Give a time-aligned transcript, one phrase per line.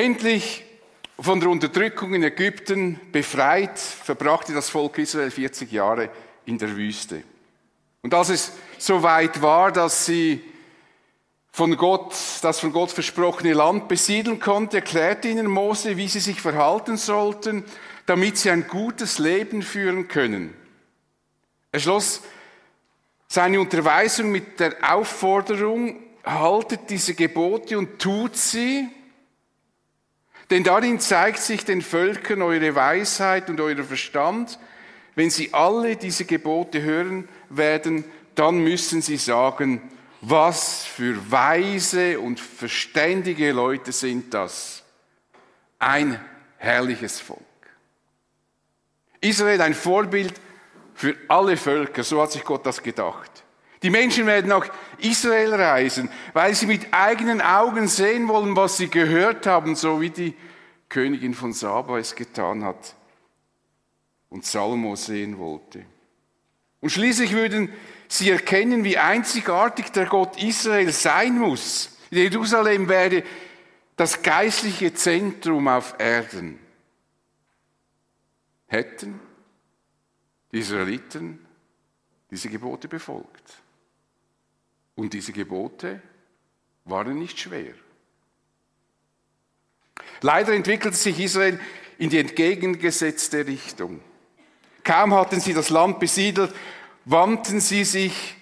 [0.00, 0.64] Endlich
[1.18, 6.08] von der Unterdrückung in Ägypten befreit, verbrachte das Volk Israel 40 Jahre
[6.46, 7.22] in der Wüste.
[8.00, 10.42] Und als es so weit war, dass sie
[11.52, 16.40] von Gott, das von Gott versprochene Land besiedeln konnte, erklärte ihnen Mose, wie sie sich
[16.40, 17.62] verhalten sollten,
[18.06, 20.54] damit sie ein gutes Leben führen können.
[21.72, 22.22] Er schloss
[23.28, 28.88] seine Unterweisung mit der Aufforderung, haltet diese Gebote und tut sie,
[30.50, 34.58] denn darin zeigt sich den Völkern eure Weisheit und euer Verstand.
[35.14, 39.80] Wenn sie alle diese Gebote hören werden, dann müssen sie sagen,
[40.20, 44.82] was für weise und verständige Leute sind das.
[45.78, 46.20] Ein
[46.58, 47.40] herrliches Volk.
[49.20, 50.34] Israel ein Vorbild
[50.94, 53.30] für alle Völker, so hat sich Gott das gedacht.
[53.82, 58.88] Die Menschen werden nach Israel reisen, weil sie mit eigenen Augen sehen wollen, was sie
[58.88, 60.34] gehört haben, so wie die
[60.90, 62.94] Königin von Saba es getan hat
[64.28, 65.86] und Salomo sehen wollte.
[66.80, 67.72] Und schließlich würden
[68.08, 71.96] sie erkennen, wie einzigartig der Gott Israel sein muss.
[72.10, 73.24] Jerusalem werde
[73.96, 76.58] das geistliche Zentrum auf Erden.
[78.66, 79.20] Hätten
[80.50, 81.46] die Israeliten
[82.30, 83.62] diese Gebote befolgt.
[84.96, 86.02] Und diese Gebote
[86.84, 87.74] waren nicht schwer.
[90.22, 91.58] Leider entwickelte sich Israel
[91.98, 94.00] in die entgegengesetzte Richtung.
[94.84, 96.54] Kaum hatten sie das Land besiedelt,
[97.04, 98.36] wandten sie sich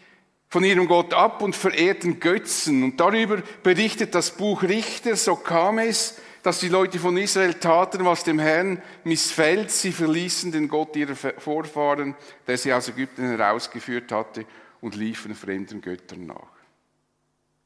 [0.48, 2.82] von ihrem Gott ab und verehrten Götzen.
[2.82, 8.04] Und darüber berichtet das Buch Richter, so kam es, dass die Leute von Israel taten,
[8.04, 9.70] was dem Herrn missfällt.
[9.70, 12.14] Sie verließen den Gott ihrer Vorfahren,
[12.46, 14.46] der sie aus Ägypten herausgeführt hatte,
[14.80, 16.52] und liefen fremden Göttern nach.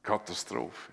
[0.03, 0.92] Katastrophe.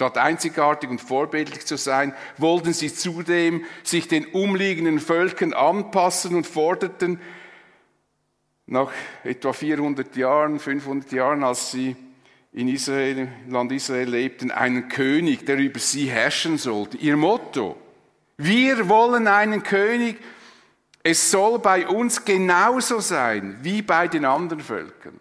[0.00, 6.46] Statt einzigartig und vorbildlich zu sein, wollten sie zudem sich den umliegenden Völkern anpassen und
[6.46, 7.20] forderten
[8.64, 8.90] nach
[9.24, 11.96] etwa 400 Jahren, 500 Jahren, als sie
[12.50, 16.96] in Israel, Land Israel lebten, einen König, der über sie herrschen sollte.
[16.96, 17.76] Ihr Motto,
[18.38, 20.16] wir wollen einen König,
[21.02, 25.20] es soll bei uns genauso sein wie bei den anderen Völkern.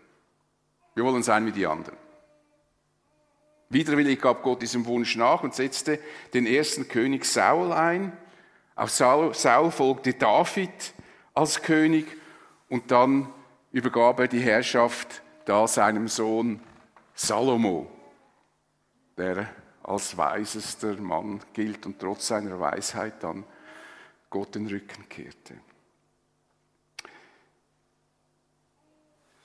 [0.96, 1.99] Wir wollen sein wie die anderen.
[3.70, 6.00] Widerwillig gab Gott diesem Wunsch nach und setzte
[6.34, 8.18] den ersten König Saul ein.
[8.76, 10.94] Auf Saul, Saul folgte David
[11.36, 12.08] als König
[12.68, 13.32] und dann
[13.72, 16.60] übergab er die Herrschaft da seinem Sohn
[17.14, 17.92] Salomo,
[19.18, 19.48] der
[19.84, 23.44] als weisester Mann gilt und trotz seiner Weisheit dann
[24.32, 25.56] Gott den Rücken kehrte.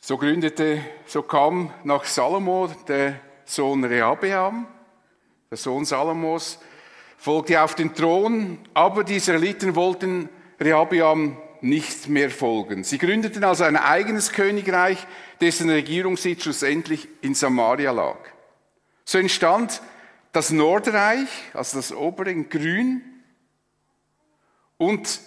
[0.00, 4.66] So gründete, so kam nach Salomo der Sohn Rehabeam,
[5.50, 6.58] der Sohn Salomos,
[7.16, 10.28] folgte auf den Thron, aber die Israeliten wollten
[10.60, 12.84] Rehabeam nicht mehr folgen.
[12.84, 15.06] Sie gründeten also ein eigenes Königreich,
[15.40, 18.18] dessen Regierungssitz schlussendlich in Samaria lag.
[19.04, 19.80] So entstand
[20.32, 23.02] das Nordreich, also das obere in Grün,
[24.76, 25.20] und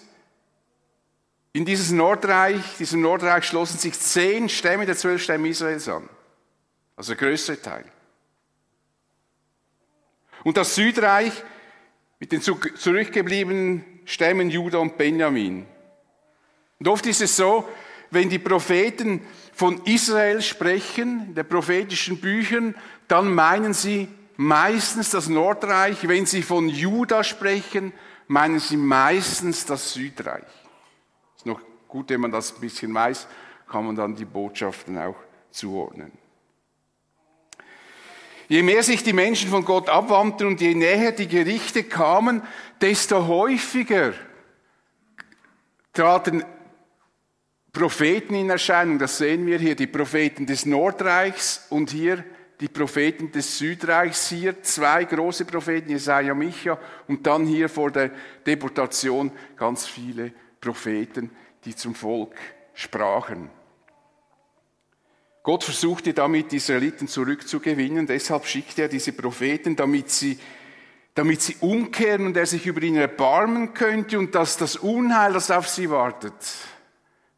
[1.54, 6.08] in dieses Nordreich, diesem Nordreich schlossen sich zehn Stämme der zwölf Stämme Israels an.
[6.96, 7.86] Also der größere Teil.
[10.44, 11.32] Und das Südreich
[12.20, 15.66] mit den zurückgebliebenen Stämmen Juda und Benjamin.
[16.80, 17.68] Und oft ist es so,
[18.12, 19.22] wenn die Propheten
[19.54, 22.76] von Israel sprechen, den prophetischen Büchern,
[23.08, 26.08] dann meinen sie meistens das Nordreich.
[26.08, 27.92] Wenn sie von Juda sprechen,
[28.28, 30.46] meinen sie meistens das Südreich.
[31.36, 33.28] Ist noch gut, wenn man das ein bisschen weiß,
[33.70, 35.18] kann man dann die Botschaften auch
[35.52, 36.12] zuordnen.
[38.48, 42.42] Je mehr sich die Menschen von Gott abwandten und je näher die Gerichte kamen,
[42.80, 44.14] desto häufiger
[45.92, 46.44] traten
[47.74, 49.00] Propheten in Erscheinung.
[49.00, 52.24] Das sehen wir hier, die Propheten des Nordreichs und hier
[52.60, 54.30] die Propheten des Südreichs.
[54.30, 58.12] Hier zwei große Propheten, Jesaja, Micha und dann hier vor der
[58.46, 61.30] Deportation ganz viele Propheten,
[61.66, 62.36] die zum Volk
[62.74, 63.57] sprachen.
[65.48, 68.06] Gott versuchte damit, die Israeliten zurückzugewinnen.
[68.06, 70.38] Deshalb schickte er diese Propheten, damit sie,
[71.16, 75.50] damit sie umkehren und er sich über ihn erbarmen könnte und dass das Unheil, das
[75.50, 76.34] auf sie wartet,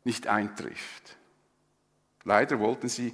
[0.05, 1.17] nicht eintrifft.
[2.23, 3.13] Leider wollten sie,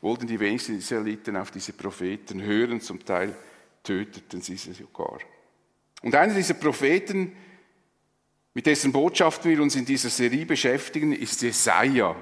[0.00, 3.34] wollten die wenigsten Israeliten auf diese Propheten hören, zum Teil
[3.82, 5.18] töteten sie sie sogar.
[6.02, 7.36] Und einer dieser Propheten,
[8.54, 12.14] mit dessen Botschaft wir uns in dieser Serie beschäftigen, ist Jesaja.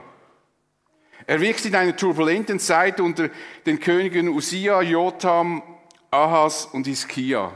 [1.27, 3.29] Er wächst in einer turbulenten Zeit unter
[3.67, 5.63] den Königen Usia, Jotham,
[6.11, 7.53] Ahas und Hiskia.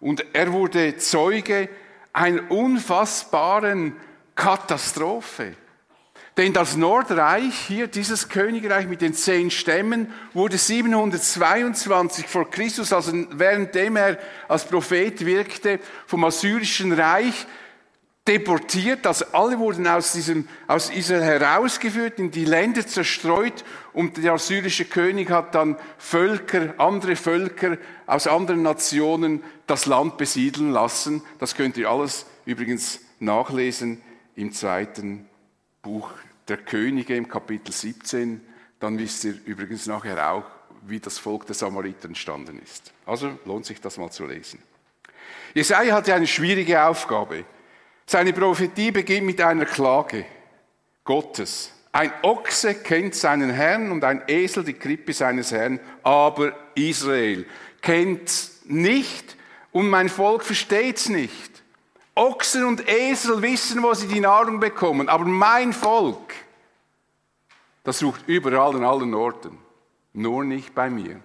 [0.00, 1.68] und er wurde Zeuge
[2.12, 3.94] einer unfassbaren
[4.34, 5.54] Katastrophe.
[6.36, 13.12] Denn das Nordreich, hier dieses Königreich mit den zehn Stämmen, wurde 722 vor Christus, also
[13.32, 17.46] währenddem er als Prophet wirkte, vom assyrischen Reich
[18.30, 24.34] deportiert, also alle wurden aus, diesem, aus Israel herausgeführt, in die Länder zerstreut und der
[24.34, 31.22] assyrische König hat dann Völker, andere Völker aus anderen Nationen das Land besiedeln lassen.
[31.40, 34.00] Das könnt ihr alles übrigens nachlesen
[34.36, 35.28] im zweiten
[35.82, 36.12] Buch
[36.46, 38.40] der Könige im Kapitel 17.
[38.78, 40.44] Dann wisst ihr übrigens nachher auch,
[40.82, 42.92] wie das Volk der Samariter entstanden ist.
[43.06, 44.62] Also lohnt sich das mal zu lesen.
[45.52, 47.44] Jesaja hatte eine schwierige Aufgabe.
[48.12, 50.24] Seine Prophetie beginnt mit einer Klage
[51.04, 51.72] Gottes.
[51.92, 57.46] Ein Ochse kennt seinen Herrn und ein Esel die Krippe seines Herrn, aber Israel
[57.80, 59.36] kennt nicht
[59.70, 61.62] und mein Volk versteht's nicht.
[62.16, 66.34] Ochsen und Esel wissen, wo sie die Nahrung bekommen, aber mein Volk,
[67.84, 69.56] das sucht überall an allen Orten,
[70.14, 71.20] nur nicht bei mir.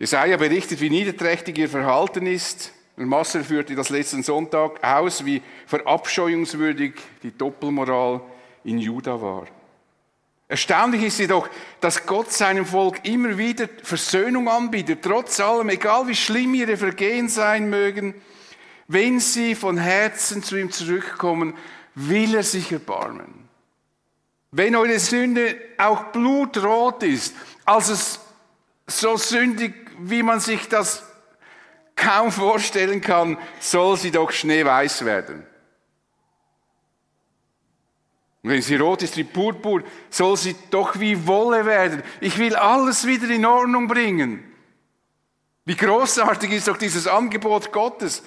[0.00, 2.72] Jesaja berichtet, wie niederträchtig ihr Verhalten ist.
[2.96, 8.22] Und Masser führte das letzten Sonntag aus, wie verabscheuungswürdig die Doppelmoral
[8.64, 9.46] in Juda war.
[10.48, 11.48] Erstaunlich ist jedoch,
[11.80, 17.28] dass Gott seinem Volk immer wieder Versöhnung anbietet, trotz allem, egal wie schlimm ihre Vergehen
[17.28, 18.14] sein mögen,
[18.88, 21.54] wenn sie von Herzen zu ihm zurückkommen,
[21.94, 23.48] will er sich erbarmen.
[24.50, 27.34] Wenn eure Sünde auch blutrot ist,
[27.66, 27.94] also
[28.86, 31.02] so sündig wie man sich das
[31.96, 35.46] kaum vorstellen kann, soll sie doch schneeweiß werden.
[38.42, 42.02] Und wenn sie rot ist wie Purpur, soll sie doch wie Wolle werden.
[42.20, 44.44] Ich will alles wieder in Ordnung bringen.
[45.66, 48.22] Wie großartig ist doch dieses Angebot Gottes.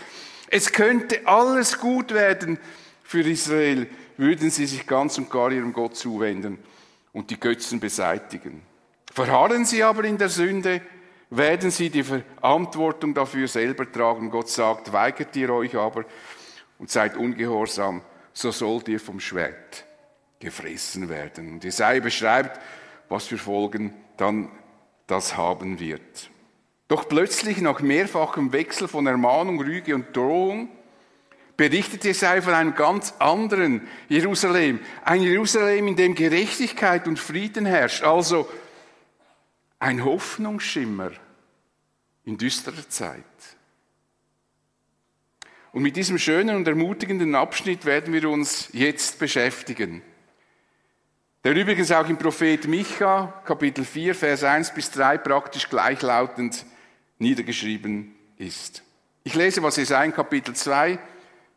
[0.48, 2.60] Es könnte alles gut werden
[3.04, 6.60] für Israel, würden sie sich ganz und gar ihrem Gott zuwenden
[7.12, 8.62] und die Götzen beseitigen.
[9.12, 10.82] Verharren sie aber in der Sünde,
[11.38, 14.30] werden sie die Verantwortung dafür selber tragen.
[14.30, 16.06] Gott sagt, weigert ihr euch aber
[16.78, 18.02] und seid ungehorsam,
[18.34, 19.86] so sollt ihr vom Schwert
[20.40, 21.54] gefressen werden.
[21.54, 22.60] Und Jesaja beschreibt,
[23.10, 24.50] was für Folgen dann
[25.08, 26.30] das haben wird.
[26.88, 30.70] Doch plötzlich, nach mehrfachem Wechsel von Ermahnung, Rüge und Drohung,
[31.58, 34.80] berichtet Jesaja von einem ganz anderen Jerusalem.
[35.04, 38.04] Ein Jerusalem, in dem Gerechtigkeit und Frieden herrscht.
[38.04, 38.50] Also
[39.80, 41.12] ein Hoffnungsschimmer
[42.26, 43.24] in düsterer Zeit.
[45.72, 50.04] Und mit diesem schönen und ermutigenden Abschnitt werden wir uns jetzt beschäftigen.
[51.44, 56.66] Der übrigens auch im Prophet Micha, Kapitel 4, Vers 1 bis 3 praktisch gleichlautend
[57.18, 58.84] niedergeschrieben ist.
[59.24, 61.00] Ich lese, was Jesaja Kapitel 2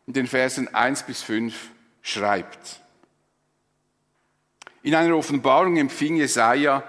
[0.06, 1.54] in den Versen 1 bis 5
[2.00, 2.80] schreibt.
[4.82, 6.82] In einer Offenbarung empfing Jesaja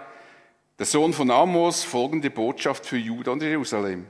[0.77, 4.05] der Sohn von Amos, folgende Botschaft für Juda und Jerusalem.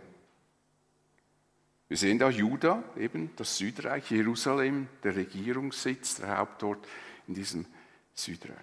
[1.88, 6.86] Wir sehen da Juda, eben das Südreich, Jerusalem, der Regierungssitz, der Hauptort
[7.28, 7.66] in diesem
[8.14, 8.58] Südreich.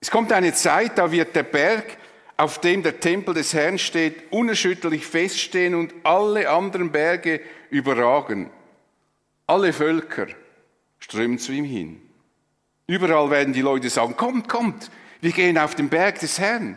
[0.00, 1.96] Es kommt eine Zeit, da wird der Berg,
[2.36, 7.40] auf dem der Tempel des Herrn steht, unerschütterlich feststehen und alle anderen Berge
[7.70, 8.50] überragen.
[9.46, 10.26] Alle Völker
[10.98, 12.02] strömen zu ihm hin.
[12.88, 14.90] Überall werden die Leute sagen, kommt, kommt,
[15.20, 16.76] wir gehen auf den Berg des Herrn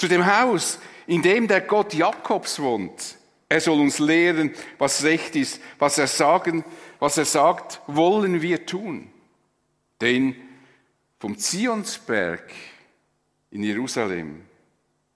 [0.00, 3.18] zu dem Haus, in dem der Gott Jakobs wohnt.
[3.50, 6.64] Er soll uns lehren, was recht ist, was er sagen,
[6.98, 9.12] was er sagt, wollen wir tun.
[10.00, 10.34] Denn
[11.18, 12.50] vom Zionsberg
[13.50, 14.42] in Jerusalem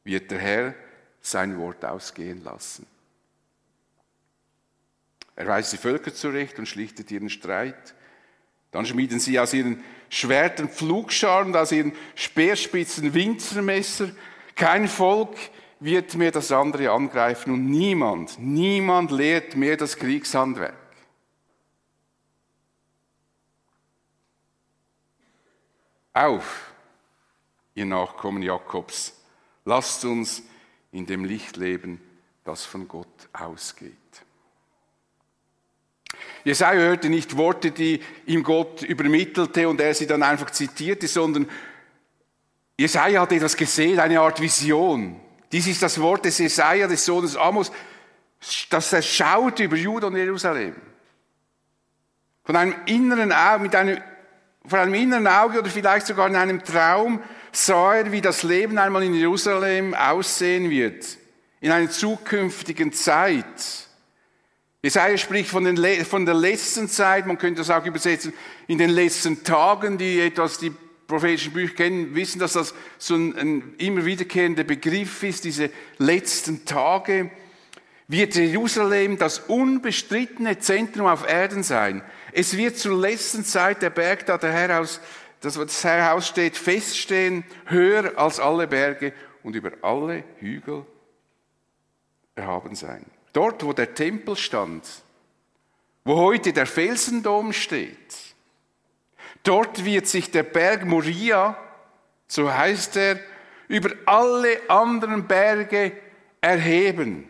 [0.02, 0.74] wird der Herr
[1.22, 2.86] sein Wort ausgehen lassen.
[5.36, 7.94] Er weist die Völker zurecht und schlichtet ihren Streit.
[8.70, 14.10] Dann schmieden sie aus ihren Schwertern Pflugscharen, aus ihren Speerspitzen Winzermesser
[14.54, 15.36] kein Volk
[15.80, 20.74] wird mehr das andere angreifen und niemand, niemand lehrt mehr das Kriegshandwerk.
[26.12, 26.72] Auf,
[27.74, 29.20] ihr Nachkommen Jakobs,
[29.64, 30.42] lasst uns
[30.92, 32.00] in dem Licht leben,
[32.44, 33.92] das von Gott ausgeht.
[36.44, 41.48] Jesaja hörte nicht Worte, die ihm Gott übermittelte und er sie dann einfach zitierte, sondern
[42.76, 45.20] Jesaja hat etwas gesehen, eine Art Vision.
[45.52, 47.70] Dies ist das Wort des Jesaja, des Sohnes Amos,
[48.68, 50.74] das er schaut über Juda und Jerusalem.
[52.44, 53.98] Von einem inneren Auge, mit einem,
[54.66, 58.76] von einem inneren Auge oder vielleicht sogar in einem Traum sah er, wie das Leben
[58.78, 61.06] einmal in Jerusalem aussehen wird,
[61.60, 63.86] in einer zukünftigen Zeit.
[64.82, 68.34] Jesaja spricht von, den, von der letzten Zeit, man könnte das auch übersetzen,
[68.66, 70.72] in den letzten Tagen, die etwas die
[71.06, 76.64] prophetischen Bücher kennen, wissen, dass das so ein, ein immer wiederkehrender Begriff ist, diese letzten
[76.64, 77.30] Tage
[78.08, 82.02] wird Jerusalem das unbestrittene Zentrum auf Erden sein.
[82.32, 85.00] Es wird zur letzten Zeit der Berg, da der Herr aus,
[85.40, 90.84] das, das Herr aussteht, feststehen, höher als alle Berge und über alle Hügel
[92.34, 93.06] erhaben sein.
[93.32, 94.84] Dort, wo der Tempel stand,
[96.04, 98.33] wo heute der Felsendom steht,
[99.44, 101.56] dort wird sich der Berg Moria,
[102.26, 103.20] so heißt er,
[103.68, 105.92] über alle anderen Berge
[106.40, 107.28] erheben.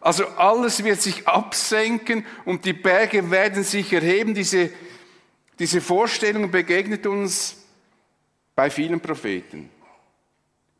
[0.00, 4.34] Also alles wird sich absenken und die Berge werden sich erheben.
[4.34, 4.70] Diese,
[5.58, 7.56] diese Vorstellung begegnet uns
[8.54, 9.70] bei vielen Propheten.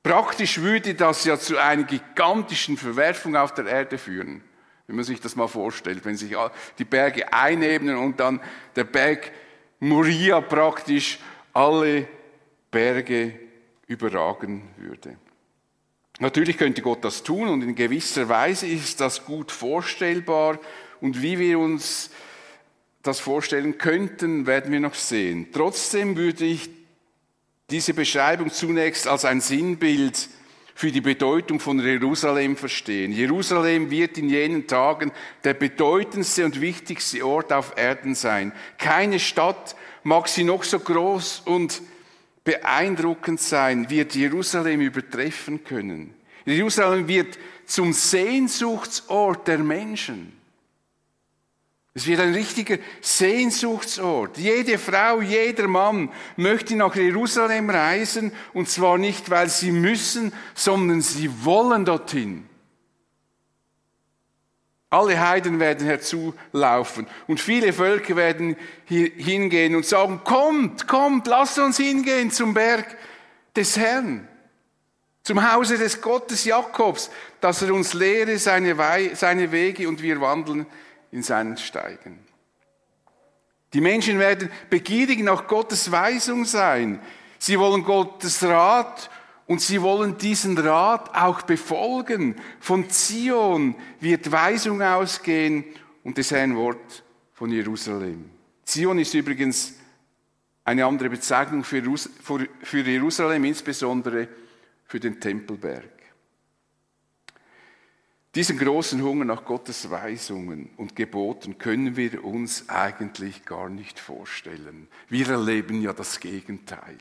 [0.02, 4.42] Praktisch würde das ja zu einer gigantischen Verwerfung auf der Erde führen.
[4.86, 6.36] Wenn man sich das mal vorstellt, wenn sich
[6.78, 8.40] die Berge einebnen und dann
[8.76, 9.32] der Berg
[9.80, 11.18] Moria praktisch
[11.52, 12.06] alle
[12.70, 13.38] Berge
[13.86, 15.16] überragen würde.
[16.20, 20.58] Natürlich könnte Gott das tun und in gewisser Weise ist das gut vorstellbar
[21.00, 22.10] und wie wir uns
[23.02, 25.48] das vorstellen könnten, werden wir noch sehen.
[25.52, 26.70] Trotzdem würde ich
[27.70, 30.28] diese Beschreibung zunächst als ein Sinnbild
[30.74, 33.12] für die Bedeutung von Jerusalem verstehen.
[33.12, 35.12] Jerusalem wird in jenen Tagen
[35.44, 38.52] der bedeutendste und wichtigste Ort auf Erden sein.
[38.78, 41.80] Keine Stadt, mag sie noch so groß und
[42.42, 46.14] beeindruckend sein, wird Jerusalem übertreffen können.
[46.44, 50.33] Jerusalem wird zum Sehnsuchtsort der Menschen.
[51.96, 54.36] Es wird ein richtiger Sehnsuchtsort.
[54.36, 61.00] Jede Frau, jeder Mann möchte nach Jerusalem reisen und zwar nicht, weil sie müssen, sondern
[61.02, 62.48] sie wollen dorthin.
[64.90, 71.60] Alle Heiden werden herzulaufen und viele Völker werden hier hingehen und sagen, kommt, kommt, lasst
[71.60, 72.96] uns hingehen zum Berg
[73.54, 74.28] des Herrn,
[75.22, 77.10] zum Hause des Gottes Jakobs,
[77.40, 78.76] dass er uns lehre seine,
[79.14, 80.66] seine Wege und wir wandeln
[81.14, 82.18] in seinen Steigen.
[83.72, 87.00] Die Menschen werden begierig nach Gottes Weisung sein.
[87.38, 89.08] Sie wollen Gottes Rat
[89.46, 92.34] und sie wollen diesen Rat auch befolgen.
[92.58, 95.64] Von Zion wird Weisung ausgehen
[96.02, 98.28] und des Herrn Wort von Jerusalem.
[98.64, 99.74] Zion ist übrigens
[100.64, 101.80] eine andere Bezeichnung für
[102.72, 104.26] Jerusalem, insbesondere
[104.84, 105.93] für den Tempelberg.
[108.34, 114.88] Diesen großen Hunger nach Gottes Weisungen und Geboten können wir uns eigentlich gar nicht vorstellen.
[115.08, 116.98] Wir erleben ja das Gegenteil.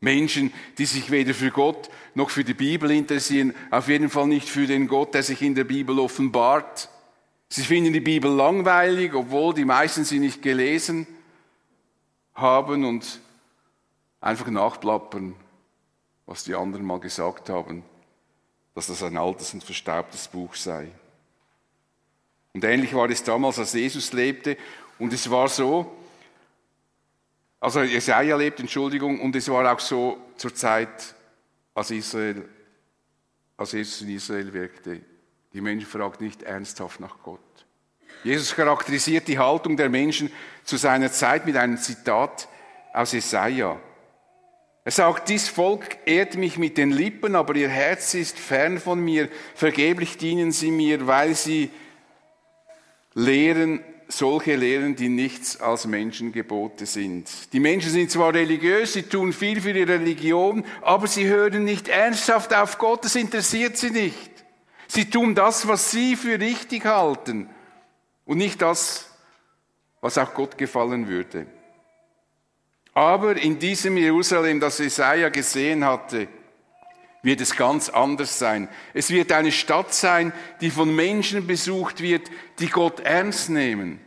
[0.00, 4.48] Menschen, die sich weder für Gott noch für die Bibel interessieren, auf jeden Fall nicht
[4.48, 6.88] für den Gott, der sich in der Bibel offenbart.
[7.48, 11.08] Sie finden die Bibel langweilig, obwohl die meisten sie nicht gelesen
[12.34, 13.20] haben und
[14.20, 15.34] einfach nachplappern,
[16.26, 17.82] was die anderen mal gesagt haben,
[18.78, 20.86] dass das ein altes und verstaubtes Buch sei.
[22.52, 24.56] Und ähnlich war es damals, als Jesus lebte.
[25.00, 25.96] Und es war so,
[27.58, 31.12] also Jesaja lebt, Entschuldigung, und es war auch so zur Zeit,
[31.74, 32.48] als, Israel,
[33.56, 35.00] als Jesus in Israel wirkte.
[35.52, 37.40] Die Menschen fragten nicht ernsthaft nach Gott.
[38.22, 40.30] Jesus charakterisiert die Haltung der Menschen
[40.62, 42.46] zu seiner Zeit mit einem Zitat
[42.92, 43.80] aus Jesaja.
[44.88, 48.98] Er sagt, dies Volk ehrt mich mit den Lippen, aber ihr Herz ist fern von
[48.98, 49.28] mir.
[49.54, 51.68] Vergeblich dienen sie mir, weil sie
[53.12, 57.28] lehren solche Lehren, die nichts als Menschengebote sind.
[57.52, 61.88] Die Menschen sind zwar religiös, sie tun viel für ihre Religion, aber sie hören nicht
[61.88, 64.30] ernsthaft auf Gott, das interessiert sie nicht.
[64.86, 67.50] Sie tun das, was sie für richtig halten
[68.24, 69.10] und nicht das,
[70.00, 71.46] was auch Gott gefallen würde.
[72.98, 76.26] Aber in diesem Jerusalem, das Jesaja gesehen hatte,
[77.22, 78.68] wird es ganz anders sein.
[78.92, 82.28] Es wird eine Stadt sein, die von Menschen besucht wird,
[82.58, 84.00] die Gott ernst nehmen.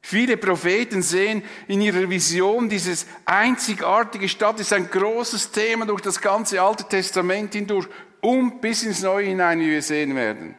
[0.00, 6.18] Viele Propheten sehen in ihrer Vision dieses einzigartige Stadt, ist ein großes Thema durch das
[6.18, 7.88] ganze Alte Testament hindurch,
[8.22, 10.54] um bis ins Neue hinein, wie wir sehen werden.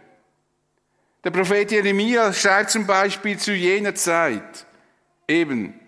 [1.24, 4.68] Der Prophet Jeremia schreibt zum Beispiel zu jener Zeit,
[5.28, 5.81] eben,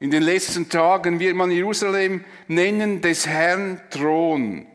[0.00, 4.66] in den letzten Tagen wird man Jerusalem nennen des Herrn Thron.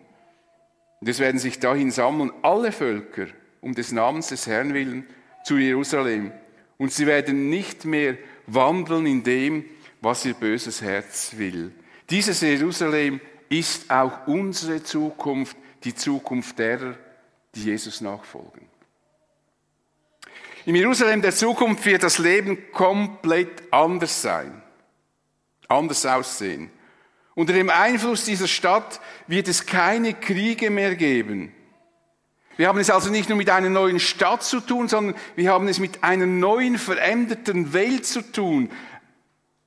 [1.00, 3.28] Und es werden sich dahin sammeln alle Völker
[3.64, 5.08] um des Namens des Herrn willen
[5.46, 6.32] zu Jerusalem.
[6.78, 9.66] Und sie werden nicht mehr wandeln in dem,
[10.02, 11.72] was ihr böses Herz will.
[12.10, 16.96] Dieses Jerusalem ist auch unsere Zukunft, die Zukunft derer,
[17.56, 18.68] die Jesus nachfolgen.
[20.66, 24.62] Im Jerusalem der Zukunft wird das Leben komplett anders sein,
[25.68, 26.70] anders aussehen.
[27.36, 31.54] Unter dem Einfluss dieser Stadt wird es keine Kriege mehr geben.
[32.56, 35.68] Wir haben es also nicht nur mit einer neuen Stadt zu tun, sondern wir haben
[35.68, 38.70] es mit einer neuen, veränderten Welt zu tun.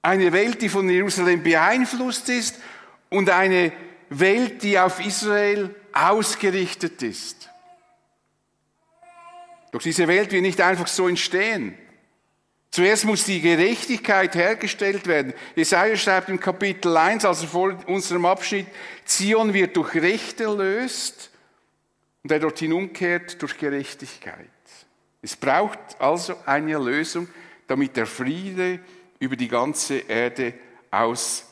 [0.02, 2.60] Eine Welt, die von Jerusalem beeinflusst ist
[3.08, 3.72] und eine
[4.08, 7.50] Welt, die auf Israel ausgerichtet ist.
[9.72, 11.76] Doch diese Welt wird nicht einfach so entstehen.
[12.76, 15.32] Zuerst muss die Gerechtigkeit hergestellt werden.
[15.54, 18.66] Jesaja schreibt im Kapitel 1, also vor unserem Abschnitt,
[19.06, 21.30] Zion wird durch Recht erlöst
[22.22, 24.50] und er dorthin umkehrt durch Gerechtigkeit.
[25.22, 27.28] Es braucht also eine Erlösung,
[27.66, 28.80] damit der Friede
[29.20, 30.52] über die ganze Erde
[30.90, 31.46] aus,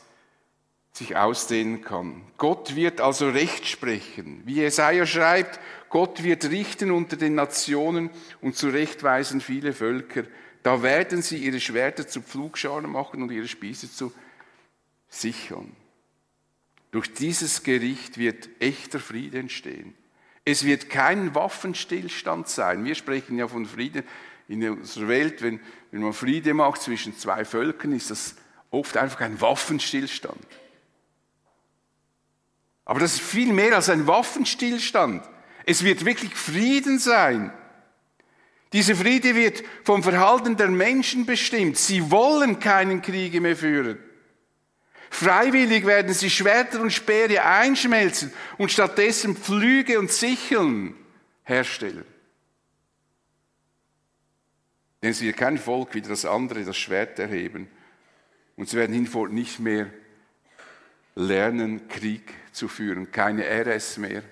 [0.93, 2.21] sich ausdehnen kann.
[2.37, 4.43] Gott wird also Recht sprechen.
[4.45, 8.11] Wie Jesaja schreibt, Gott wird richten unter den Nationen
[8.43, 10.25] und zurechtweisen viele Völker.
[10.65, 14.13] Da werden sie ihre Schwerter zu Pflugscharen machen und ihre Spieße zu
[15.11, 15.77] Sichern.
[16.91, 19.95] Durch dieses Gericht wird echter Friede entstehen.
[20.43, 22.83] Es wird kein Waffenstillstand sein.
[22.83, 24.05] Wir sprechen ja von Frieden
[24.49, 25.43] in unserer Welt.
[25.43, 28.35] Wenn, wenn man Friede macht zwischen zwei Völkern, ist das
[28.71, 30.47] oft einfach ein Waffenstillstand.
[32.87, 35.23] Aber das ist viel mehr als ein Waffenstillstand.
[35.67, 37.53] Es wird wirklich Frieden sein.
[38.75, 41.79] Dieser Friede wird vom Verhalten der Menschen bestimmt.
[41.79, 43.99] Sie wollen keinen Krieg mehr führen.
[45.11, 50.97] Freiwillig werden sie Schwerter und Speere einschmelzen und stattdessen Pflüge und Sicheln
[51.45, 52.05] herstellen.
[55.01, 57.69] Denn es wird kein Volk wie das andere das Schwert erheben
[58.57, 59.89] und sie werden hinfort nicht mehr
[61.15, 64.25] lernen, Krieg zu führen, keine RS mehr.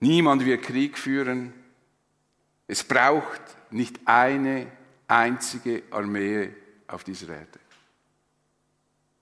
[0.00, 1.52] Niemand wird Krieg führen.
[2.66, 4.66] Es braucht nicht eine
[5.08, 6.50] einzige Armee
[6.88, 7.58] auf dieser Erde.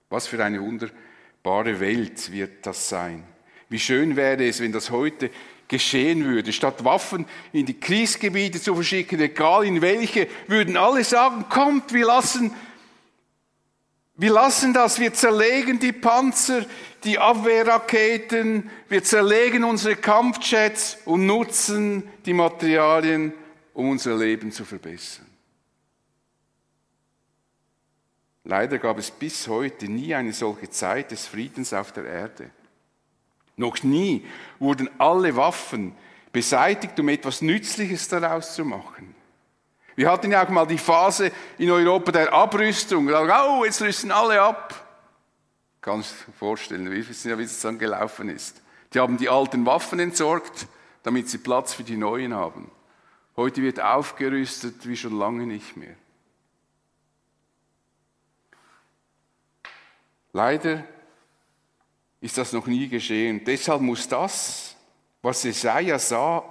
[0.08, 3.24] Was für eine wunderbare Welt wird das sein.
[3.68, 5.30] Wie schön wäre es, wenn das heute
[5.68, 6.52] geschehen würde.
[6.52, 12.06] Statt Waffen in die Kriegsgebiete zu verschicken, egal in welche, würden alle sagen, kommt, wir
[12.06, 12.54] lassen,
[14.16, 16.66] wir lassen das, wir zerlegen die Panzer,
[17.04, 23.32] die Abwehrraketen, wir zerlegen unsere Kampfjets und nutzen die Materialien,
[23.72, 25.26] um unser Leben zu verbessern.
[28.44, 32.50] Leider gab es bis heute nie eine solche Zeit des Friedens auf der Erde.
[33.56, 34.26] Noch nie
[34.58, 35.94] wurden alle Waffen
[36.32, 39.14] beseitigt, um etwas Nützliches daraus zu machen.
[39.96, 43.08] Wir hatten ja auch mal die Phase in Europa der Abrüstung.
[43.08, 44.83] Oh, jetzt rüsten alle ab.
[45.84, 48.62] Kannst du dir vorstellen, wie es dann gelaufen ist.
[48.94, 50.66] Die haben die alten Waffen entsorgt,
[51.02, 52.70] damit sie Platz für die neuen haben.
[53.36, 55.94] Heute wird aufgerüstet wie schon lange nicht mehr.
[60.32, 60.84] Leider
[62.22, 63.44] ist das noch nie geschehen.
[63.44, 64.76] Deshalb muss das,
[65.20, 66.44] was Jesaja sah,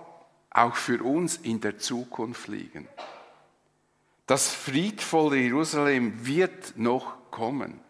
[0.52, 2.88] auch für uns in der Zukunft liegen.
[4.28, 7.83] Das friedvolle Jerusalem wird noch kommen.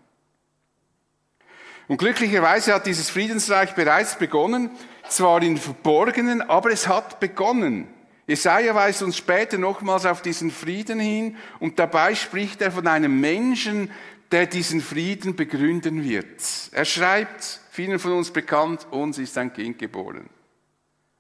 [1.88, 4.70] Und glücklicherweise hat dieses Friedensreich bereits begonnen,
[5.10, 7.88] zwar in Verborgenen, aber es hat begonnen.
[8.26, 13.20] Jesaja weist uns später nochmals auf diesen Frieden hin und dabei spricht er von einem
[13.20, 13.92] Menschen,
[14.32, 16.42] der diesen Frieden begründen wird.
[16.72, 20.30] Er schreibt, vielen von uns bekannt, uns ist ein Kind geboren.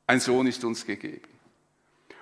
[0.07, 1.27] Ein Sohn ist uns gegeben.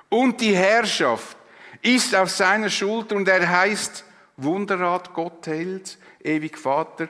[0.10, 1.38] Und die Herrschaft
[1.82, 4.04] ist auf seiner Schulter und er heißt
[4.38, 7.08] Wunderrat, Gott hält, ewig Vater,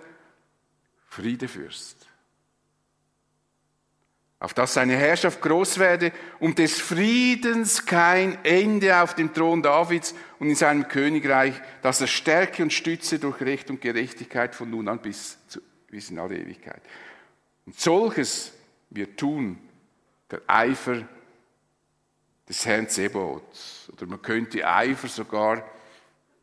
[1.11, 2.07] Friedefürst
[4.41, 10.15] auf dass seine Herrschaft groß werde und des Friedens kein Ende auf dem Thron Davids
[10.39, 14.87] und in seinem Königreich, dass er Stärke und Stütze durch Recht und Gerechtigkeit von nun
[14.87, 16.81] an bis, zu, bis in alle Ewigkeit.
[17.67, 18.51] Und solches
[18.89, 19.59] wird tun
[20.31, 21.07] der Eifer
[22.49, 23.91] des Herrn Zebots.
[23.93, 25.63] Oder man könnte Eifer sogar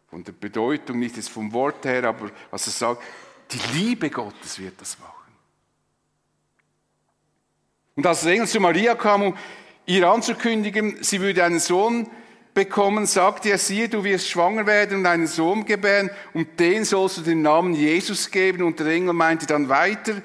[0.06, 3.02] von der Bedeutung, nicht jetzt vom Wort her, aber was er sagt,
[3.50, 5.12] die Liebe Gottes wird das machen.
[7.96, 9.36] Und als der Engel zu Maria kam, um
[9.86, 12.08] ihr anzukündigen, sie würde einen Sohn
[12.54, 17.18] bekommen, sagte er, siehe, du wirst schwanger werden und einen Sohn gebären und den sollst
[17.18, 18.62] du den Namen Jesus geben.
[18.62, 20.22] Und der Engel meinte dann weiter,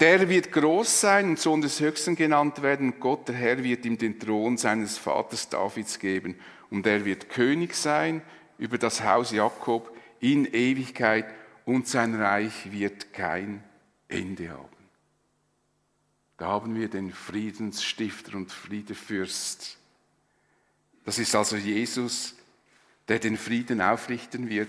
[0.00, 2.92] der wird groß sein und Sohn des Höchsten genannt werden.
[2.92, 6.38] Und Gott, der Herr, wird ihm den Thron seines Vaters Davids geben.
[6.70, 8.22] Und er wird König sein
[8.58, 11.26] über das Haus Jakob in Ewigkeit
[11.66, 13.62] und sein Reich wird kein
[14.08, 14.68] Ende haben.
[16.38, 19.76] Da haben wir den Friedensstifter und Friedefürst.
[21.04, 22.36] Das ist also Jesus,
[23.08, 24.68] der den Frieden aufrichten wird.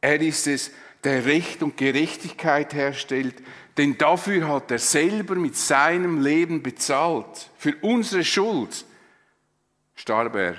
[0.00, 0.70] Er ist es,
[1.04, 3.34] der Recht und Gerechtigkeit herstellt,
[3.76, 7.50] denn dafür hat er selber mit seinem Leben bezahlt.
[7.58, 8.84] Für unsere Schuld
[9.94, 10.56] starb er.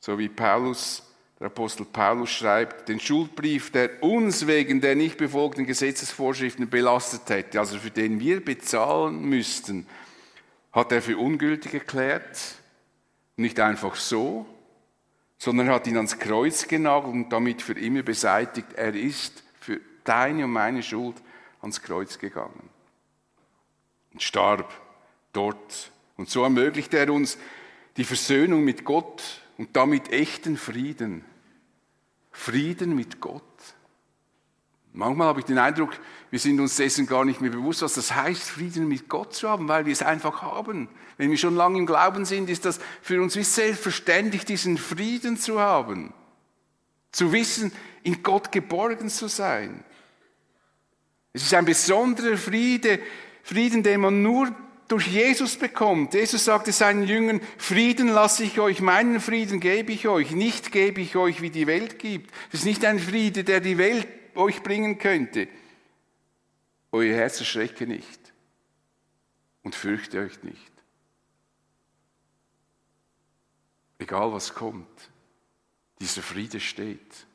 [0.00, 1.05] So wie Paulus,
[1.38, 7.60] der Apostel Paulus schreibt, den Schuldbrief, der uns wegen der nicht befolgten Gesetzesvorschriften belastet hätte,
[7.60, 9.86] also für den wir bezahlen müssten,
[10.72, 12.56] hat er für ungültig erklärt.
[13.36, 14.46] Nicht einfach so,
[15.36, 18.72] sondern hat ihn ans Kreuz genagelt und damit für immer beseitigt.
[18.74, 21.16] Er ist für deine und meine Schuld
[21.60, 22.70] ans Kreuz gegangen
[24.12, 24.72] und starb
[25.34, 25.90] dort.
[26.16, 27.36] Und so ermöglichte er uns
[27.98, 31.24] die Versöhnung mit Gott und damit echten Frieden.
[32.30, 33.42] Frieden mit Gott.
[34.92, 35.90] Manchmal habe ich den Eindruck,
[36.30, 39.48] wir sind uns dessen gar nicht mehr bewusst, was das heißt, Frieden mit Gott zu
[39.48, 40.88] haben, weil wir es einfach haben.
[41.18, 45.36] Wenn wir schon lange im Glauben sind, ist das für uns wie selbstverständlich, diesen Frieden
[45.36, 46.14] zu haben.
[47.12, 49.84] Zu wissen, in Gott geborgen zu sein.
[51.34, 52.98] Es ist ein besonderer Friede,
[53.42, 54.54] Frieden, den man nur
[54.88, 56.14] durch Jesus bekommt.
[56.14, 61.00] Jesus sagte seinen Jüngern, Frieden lasse ich euch, meinen Frieden gebe ich euch, nicht gebe
[61.00, 62.32] ich euch, wie die Welt gibt.
[62.52, 65.48] Das ist nicht ein Friede, der die Welt euch bringen könnte.
[66.92, 68.32] Euer Herz erschrecke nicht
[69.62, 70.72] und fürchte euch nicht.
[73.98, 75.10] Egal was kommt,
[76.00, 77.25] dieser Friede steht.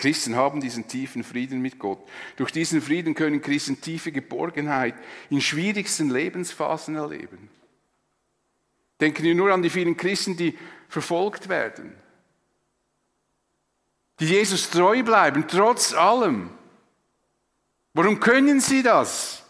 [0.00, 2.00] Christen haben diesen tiefen Frieden mit Gott.
[2.36, 4.94] Durch diesen Frieden können Christen tiefe Geborgenheit
[5.28, 7.50] in schwierigsten Lebensphasen erleben.
[8.98, 10.56] Denken wir nur an die vielen Christen, die
[10.88, 11.92] verfolgt werden,
[14.20, 16.48] die Jesus treu bleiben, trotz allem.
[17.92, 19.44] Warum können sie das?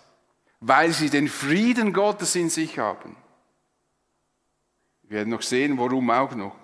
[0.58, 3.14] Weil sie den Frieden Gottes in sich haben.
[5.04, 6.56] Wir werden noch sehen, warum auch noch.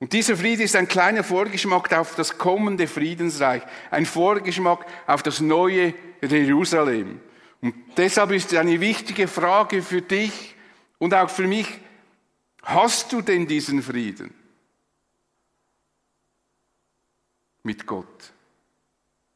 [0.00, 5.40] Und dieser Friede ist ein kleiner Vorgeschmack auf das kommende Friedensreich, ein Vorgeschmack auf das
[5.40, 7.20] neue Jerusalem.
[7.60, 10.54] Und deshalb ist eine wichtige Frage für dich
[10.98, 11.66] und auch für mich,
[12.62, 14.32] hast du denn diesen Frieden?
[17.68, 18.32] mit Gott?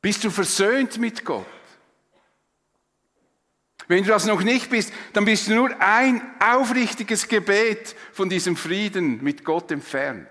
[0.00, 1.46] Bist du versöhnt mit Gott?
[3.88, 8.56] Wenn du das noch nicht bist, dann bist du nur ein aufrichtiges Gebet von diesem
[8.56, 10.28] Frieden mit Gott entfernt.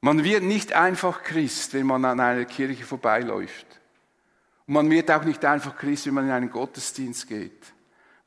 [0.00, 3.66] Man wird nicht einfach Christ, wenn man an einer Kirche vorbeiläuft.
[4.66, 7.72] Und man wird auch nicht einfach Christ, wenn man in einen Gottesdienst geht.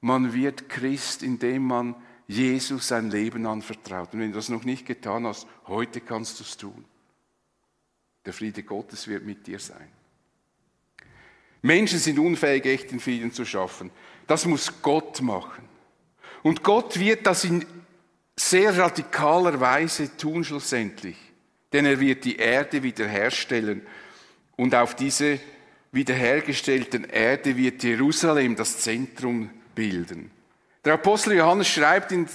[0.01, 1.95] Man wird Christ, indem man
[2.27, 4.13] Jesus sein Leben anvertraut.
[4.13, 6.85] Und wenn du das noch nicht getan hast, heute kannst du es tun.
[8.25, 9.87] Der Friede Gottes wird mit dir sein.
[11.61, 13.91] Menschen sind unfähig, echten Frieden zu schaffen.
[14.27, 15.67] Das muss Gott machen.
[16.43, 17.65] Und Gott wird das in
[18.35, 21.17] sehr radikaler Weise tun schlussendlich.
[21.73, 23.81] Denn er wird die Erde wiederherstellen.
[24.55, 25.39] Und auf diese
[25.91, 30.31] wiederhergestellten Erde wird Jerusalem das Zentrum bilden.
[30.85, 32.27] Der Apostel Johannes schreibt in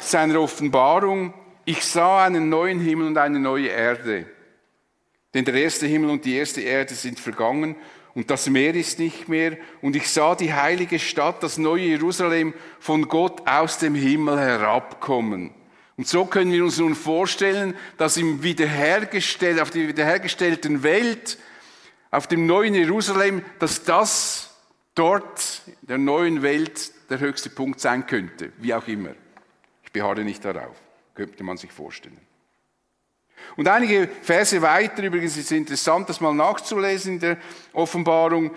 [0.00, 1.32] seiner Offenbarung,
[1.64, 4.26] ich sah einen neuen Himmel und eine neue Erde.
[5.32, 7.76] Denn der erste Himmel und die erste Erde sind vergangen
[8.14, 9.56] und das Meer ist nicht mehr.
[9.82, 15.52] Und ich sah die heilige Stadt, das neue Jerusalem, von Gott aus dem Himmel herabkommen.
[15.96, 21.38] Und so können wir uns nun vorstellen, dass im wiederhergestellt, auf der wiederhergestellten Welt,
[22.10, 24.54] auf dem neuen Jerusalem, dass das
[24.94, 28.52] dort, in der neuen Welt, der höchste Punkt sein könnte.
[28.58, 29.10] Wie auch immer.
[29.82, 30.76] Ich beharre nicht darauf.
[31.14, 32.18] Könnte man sich vorstellen.
[33.56, 37.38] Und einige Verse weiter, übrigens ist es interessant, das mal nachzulesen in der
[37.72, 38.50] Offenbarung,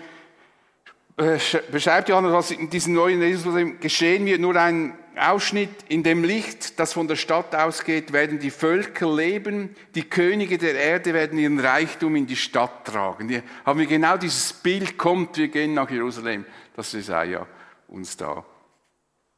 [1.16, 1.38] äh,
[1.72, 6.78] beschreibt Johannes, was in diesem neuen Jerusalem geschehen wird, nur ein Ausschnitt, in dem Licht,
[6.78, 11.58] das von der Stadt ausgeht, werden die Völker leben, die Könige der Erde werden ihren
[11.58, 13.28] Reichtum in die Stadt tragen.
[13.28, 16.46] Hier haben wir genau dieses Bild, kommt, wir gehen nach Jerusalem,
[16.76, 17.46] das Jesaja
[17.88, 18.44] uns da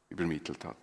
[0.09, 0.77] übermittelt hat.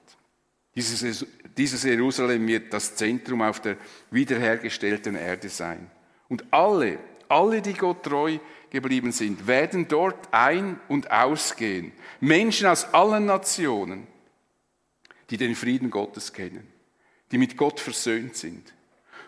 [0.79, 3.77] Dieses, dieses Jerusalem wird das Zentrum auf der
[4.13, 5.91] wiederhergestellten Erde sein.
[6.29, 8.39] Und alle, alle, die Gott treu
[8.71, 11.91] geblieben sind, werden dort ein- und ausgehen.
[12.21, 14.07] Menschen aus allen Nationen,
[15.31, 16.65] die den Frieden Gottes kennen,
[17.33, 18.73] die mit Gott versöhnt sind.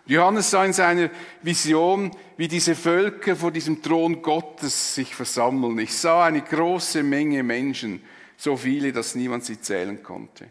[0.06, 1.10] Johannes sah in seiner
[1.42, 5.80] Vision, wie diese Völker vor diesem Thron Gottes sich versammeln.
[5.80, 8.02] Ich sah eine große Menge Menschen,
[8.36, 10.46] so viele, dass niemand sie zählen konnte.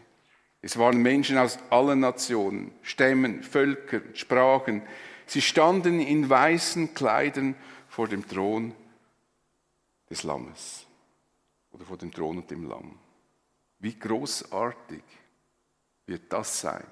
[0.62, 4.82] Es waren Menschen aus allen Nationen, Stämmen, Völkern, Sprachen.
[5.26, 7.54] Sie standen in weißen Kleidern
[7.88, 8.74] vor dem Thron
[10.10, 10.86] des Lammes
[11.72, 12.98] oder vor dem Thron und dem Lamm.
[13.78, 15.02] Wie großartig
[16.06, 16.86] wird das sein?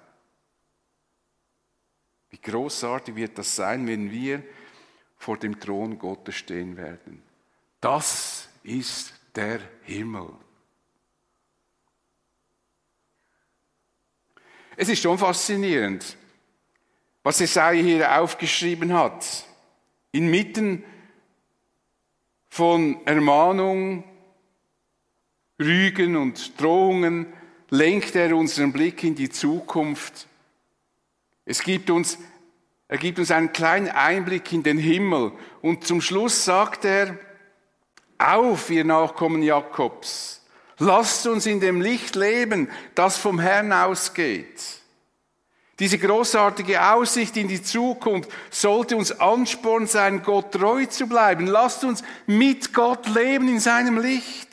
[2.30, 4.42] Wie großartig wird das sein, wenn wir
[5.16, 7.22] vor dem Thron Gottes stehen werden.
[7.80, 10.30] Das ist der Himmel.
[14.80, 16.16] Es ist schon faszinierend,
[17.24, 19.44] was Jesaja hier aufgeschrieben hat.
[20.12, 20.84] Inmitten
[22.48, 24.04] von Ermahnung,
[25.60, 27.26] Rügen und Drohungen
[27.70, 30.28] lenkt er unseren Blick in die Zukunft.
[31.44, 32.16] Es gibt uns,
[32.86, 37.18] er gibt uns einen kleinen Einblick in den Himmel und zum Schluss sagt er,
[38.16, 40.37] auf, ihr Nachkommen Jakobs,
[40.78, 44.78] Lasst uns in dem Licht leben, das vom Herrn ausgeht.
[45.78, 51.46] Diese großartige Aussicht in die Zukunft sollte uns Ansporn sein, Gott treu zu bleiben.
[51.46, 54.48] Lasst uns mit Gott leben in seinem Licht.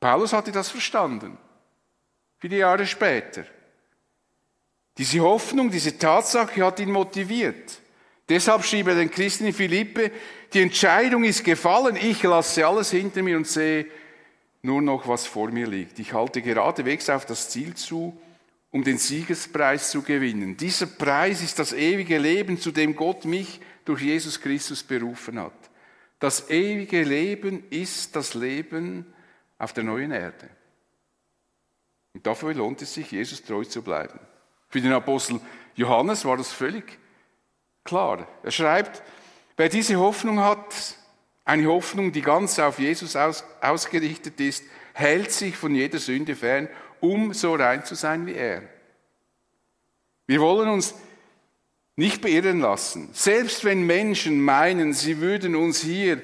[0.00, 1.38] Paulus hatte das verstanden.
[2.38, 3.44] Viele Jahre später.
[4.98, 7.80] Diese Hoffnung, diese Tatsache hat ihn motiviert.
[8.28, 10.10] Deshalb schrieb er den Christen in Philippe,
[10.52, 13.86] die Entscheidung ist gefallen, ich lasse alles hinter mir und sehe
[14.62, 15.98] nur noch, was vor mir liegt.
[15.98, 18.18] Ich halte geradewegs auf das Ziel zu,
[18.70, 20.56] um den Siegespreis zu gewinnen.
[20.56, 25.52] Dieser Preis ist das ewige Leben, zu dem Gott mich durch Jesus Christus berufen hat.
[26.18, 29.04] Das ewige Leben ist das Leben
[29.58, 30.48] auf der neuen Erde.
[32.14, 34.18] Und dafür lohnt es sich, Jesus treu zu bleiben.
[34.70, 35.40] Für den Apostel
[35.74, 36.98] Johannes war das völlig
[37.84, 38.26] klar.
[38.42, 39.02] Er schreibt,
[39.56, 40.96] wer diese Hoffnung hat,
[41.44, 46.68] eine Hoffnung, die ganz auf Jesus aus, ausgerichtet ist, hält sich von jeder Sünde fern,
[47.00, 48.62] um so rein zu sein wie er.
[50.26, 50.94] Wir wollen uns
[51.96, 53.10] nicht beirren lassen.
[53.12, 56.22] Selbst wenn Menschen meinen, sie würden uns hier,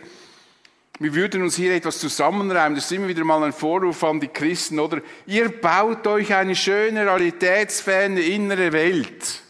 [0.99, 4.29] wir würden uns hier etwas zusammenreimen, das ist immer wieder mal ein Vorwurf an die
[4.29, 9.43] Christen, oder ihr baut euch eine schöne, realitätsferne innere Welt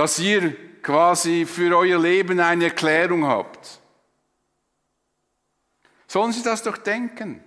[0.00, 3.82] dass ihr quasi für euer Leben eine Erklärung habt.
[6.06, 7.44] Sollen Sie das doch denken?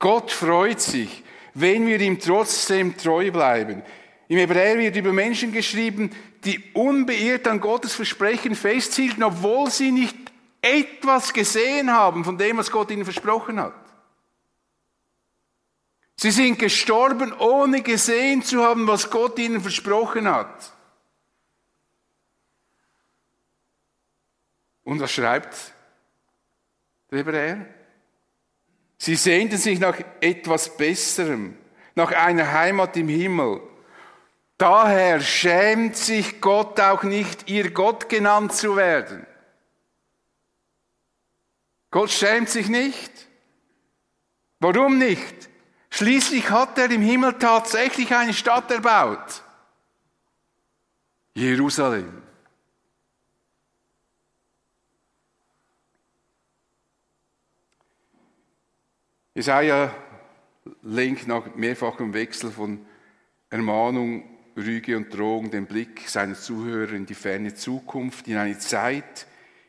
[0.00, 1.22] Gott freut sich,
[1.54, 3.84] wenn wir ihm trotzdem treu bleiben.
[4.26, 6.10] Im Hebräer wird über Menschen geschrieben,
[6.42, 10.16] die unbeirrt an Gottes Versprechen festhielten, obwohl sie nicht
[10.60, 13.81] etwas gesehen haben von dem, was Gott ihnen versprochen hat.
[16.22, 20.72] Sie sind gestorben, ohne gesehen zu haben, was Gott ihnen versprochen hat.
[24.84, 25.74] Und was schreibt
[27.10, 27.66] der Hebräer?
[28.98, 31.58] Sie sehnten sich nach etwas Besserem,
[31.96, 33.60] nach einer Heimat im Himmel.
[34.58, 39.26] Daher schämt sich Gott auch nicht, ihr Gott genannt zu werden.
[41.90, 43.10] Gott schämt sich nicht.
[44.60, 45.50] Warum nicht?
[45.94, 49.42] Schließlich hat er im Himmel tatsächlich eine Stadt erbaut.
[51.34, 52.22] Jerusalem.
[59.34, 59.94] Jesaja
[60.80, 62.86] lenkt nach mehrfachem Wechsel von
[63.50, 64.24] Ermahnung,
[64.56, 69.26] Rüge und Drohung den Blick seiner Zuhörer in die ferne Zukunft, in eine Zeit,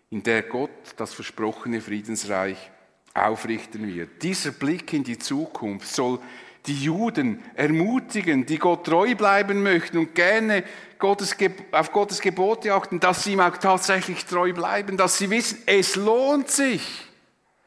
[0.09, 2.71] in der Gott das versprochene Friedensreich
[3.13, 4.23] aufrichten wird.
[4.23, 6.19] Dieser Blick in die Zukunft soll
[6.65, 10.63] die Juden ermutigen, die Gott treu bleiben möchten und gerne
[10.97, 11.35] Gottes,
[11.71, 15.95] auf Gottes Gebote achten, dass sie ihm auch tatsächlich treu bleiben, dass sie wissen, es
[15.95, 17.07] lohnt sich.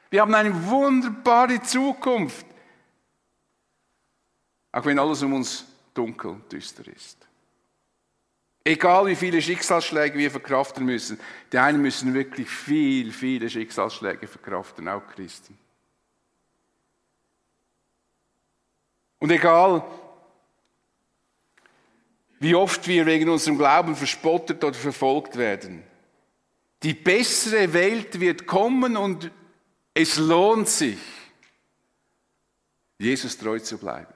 [0.09, 2.46] Wir haben eine wunderbare Zukunft.
[4.72, 7.25] Auch wenn alles um uns dunkel und düster ist.
[8.66, 11.20] Egal wie viele Schicksalsschläge wir verkraften müssen,
[11.52, 15.57] die einen müssen wirklich viel, viele Schicksalsschläge verkraften, auch Christen.
[19.20, 19.85] Und egal
[22.40, 25.85] wie oft wir wegen unserem Glauben verspottet oder verfolgt werden,
[26.83, 29.31] die bessere Welt wird kommen und
[29.94, 30.98] es lohnt sich,
[32.98, 34.12] Jesus treu zu bleiben.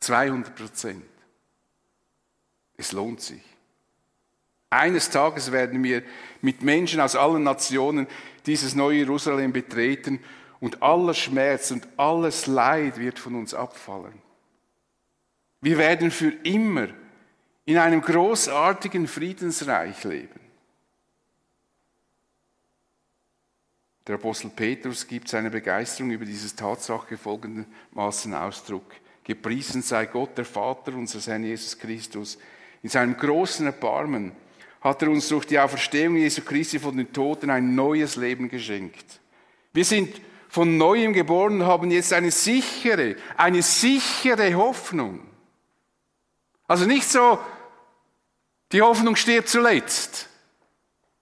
[0.00, 1.09] 200 Prozent.
[2.80, 3.42] Es lohnt sich.
[4.70, 6.02] Eines Tages werden wir
[6.40, 8.06] mit Menschen aus allen Nationen
[8.46, 10.18] dieses neue Jerusalem betreten
[10.60, 14.22] und aller Schmerz und alles Leid wird von uns abfallen.
[15.60, 16.88] Wir werden für immer
[17.66, 20.40] in einem großartigen Friedensreich leben.
[24.06, 28.90] Der Apostel Petrus gibt seine Begeisterung über diese Tatsache folgendermaßen Ausdruck.
[29.22, 32.38] Gepriesen sei Gott, der Vater unseres Herrn Jesus Christus.
[32.82, 34.32] In seinem großen Erbarmen
[34.80, 39.20] hat er uns durch die Auferstehung Jesu Christi von den Toten ein neues Leben geschenkt.
[39.72, 45.20] Wir sind von neuem geboren und haben jetzt eine sichere, eine sichere Hoffnung.
[46.66, 47.38] Also nicht so,
[48.72, 50.28] die Hoffnung stirbt zuletzt.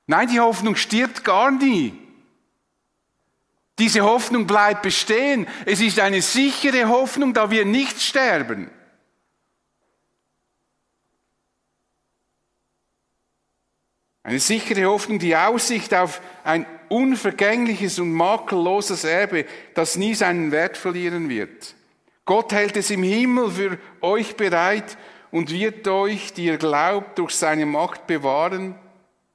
[0.06, 1.92] Nein, die Hoffnung stirbt gar nie.
[3.78, 5.46] Diese Hoffnung bleibt bestehen.
[5.64, 8.70] Es ist eine sichere Hoffnung, da wir nicht sterben.
[14.28, 20.76] Eine sichere Hoffnung, die Aussicht auf ein unvergängliches und makelloses Erbe, das nie seinen Wert
[20.76, 21.74] verlieren wird.
[22.26, 24.98] Gott hält es im Himmel für euch bereit
[25.30, 28.74] und wird euch, die ihr glaubt, durch seine Macht bewahren.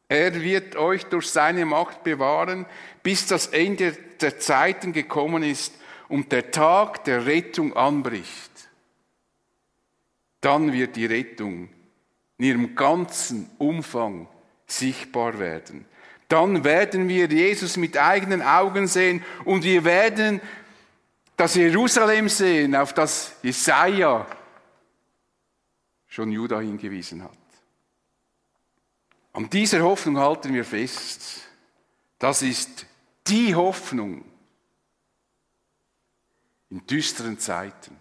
[0.09, 2.67] Er wird euch durch seine Macht bewahren,
[3.01, 5.73] bis das Ende der Zeiten gekommen ist
[6.07, 8.51] und der Tag der Rettung anbricht.
[10.39, 11.69] Dann wird die Rettung
[12.37, 14.27] in ihrem ganzen Umfang
[14.77, 15.85] sichtbar werden.
[16.27, 20.41] Dann werden wir Jesus mit eigenen Augen sehen und wir werden
[21.37, 24.25] das Jerusalem sehen, auf das Jesaja
[26.07, 27.37] schon Juda hingewiesen hat.
[29.33, 31.41] An dieser Hoffnung halten wir fest.
[32.19, 32.85] Das ist
[33.27, 34.23] die Hoffnung
[36.69, 37.97] in düsteren Zeiten.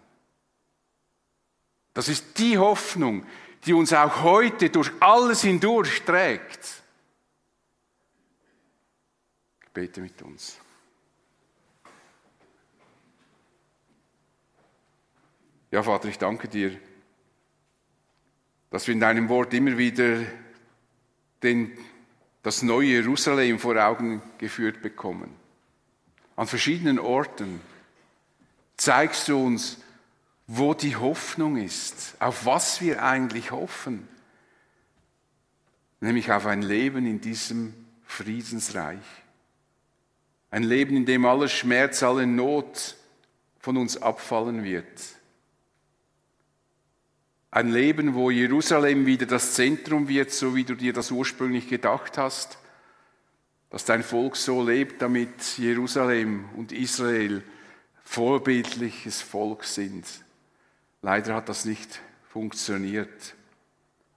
[1.93, 3.25] Das ist die Hoffnung,
[3.65, 6.83] die uns auch heute durch alles hindurch trägt.
[9.63, 10.59] Ich bete mit uns.
[15.71, 16.77] Ja, Vater, ich danke dir,
[18.69, 20.21] dass wir in deinem Wort immer wieder
[21.41, 21.75] den,
[22.43, 25.33] das neue Jerusalem vor Augen geführt bekommen.
[26.35, 27.59] An verschiedenen Orten
[28.77, 29.77] zeigst du uns,
[30.47, 34.07] wo die Hoffnung ist, auf was wir eigentlich hoffen,
[36.01, 37.73] nämlich auf ein Leben in diesem
[38.05, 38.99] Friedensreich.
[40.51, 42.95] Ein Leben, in dem aller Schmerz, alle Not
[43.59, 44.85] von uns abfallen wird.
[47.49, 52.17] Ein Leben, wo Jerusalem wieder das Zentrum wird, so wie du dir das ursprünglich gedacht
[52.17, 52.57] hast,
[53.69, 57.43] dass dein Volk so lebt, damit Jerusalem und Israel
[58.03, 60.05] vorbildliches Volk sind,
[61.03, 63.35] Leider hat das nicht funktioniert,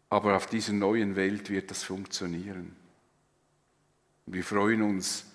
[0.08, 2.76] aber auf dieser neuen Welt wird das funktionieren.
[4.26, 5.26] Wir freuen uns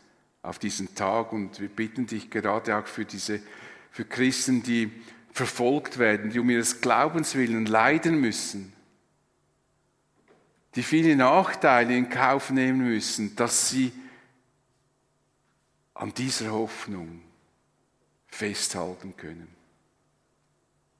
[0.41, 3.41] auf diesen Tag und wir bitten dich gerade auch für diese,
[3.91, 4.91] für Christen, die
[5.33, 8.71] verfolgt werden, die um ihres Glaubens willen leiden müssen,
[10.75, 13.91] die viele Nachteile in Kauf nehmen müssen, dass sie
[15.93, 17.21] an dieser Hoffnung
[18.27, 19.61] festhalten können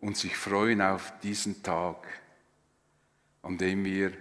[0.02, 2.08] und sich freuen auf diesen Tag,
[3.44, 4.12] an dem wir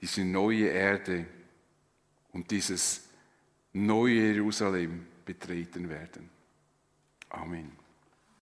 [0.00, 1.26] diese neue Erde
[2.32, 3.08] und dieses
[3.72, 6.30] neue Jerusalem betreten werden.
[7.30, 7.77] Amen.